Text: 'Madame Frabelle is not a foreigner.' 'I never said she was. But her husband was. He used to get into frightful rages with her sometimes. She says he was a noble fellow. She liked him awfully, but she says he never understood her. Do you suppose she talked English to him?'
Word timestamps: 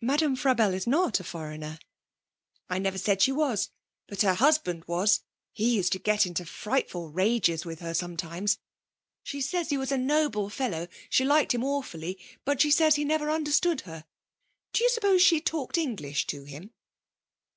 'Madame 0.00 0.36
Frabelle 0.36 0.72
is 0.74 0.86
not 0.86 1.18
a 1.18 1.24
foreigner.' 1.24 1.80
'I 2.70 2.78
never 2.78 2.96
said 2.96 3.20
she 3.20 3.32
was. 3.32 3.70
But 4.06 4.22
her 4.22 4.34
husband 4.34 4.84
was. 4.86 5.24
He 5.52 5.74
used 5.74 5.90
to 5.94 5.98
get 5.98 6.26
into 6.26 6.44
frightful 6.44 7.10
rages 7.10 7.64
with 7.64 7.80
her 7.80 7.92
sometimes. 7.92 8.60
She 9.24 9.40
says 9.40 9.70
he 9.70 9.76
was 9.76 9.90
a 9.90 9.98
noble 9.98 10.48
fellow. 10.48 10.86
She 11.10 11.24
liked 11.24 11.52
him 11.56 11.64
awfully, 11.64 12.20
but 12.44 12.60
she 12.60 12.70
says 12.70 12.94
he 12.94 13.04
never 13.04 13.28
understood 13.32 13.80
her. 13.80 14.04
Do 14.72 14.84
you 14.84 14.90
suppose 14.90 15.22
she 15.22 15.40
talked 15.40 15.76
English 15.76 16.28
to 16.28 16.44
him?' 16.44 16.70